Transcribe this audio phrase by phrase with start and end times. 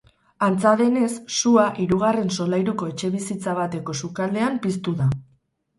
[0.45, 1.09] Antza denez,
[1.41, 5.15] sua hirugarren solairuko etxebizitza bateko sukaldean piztu da.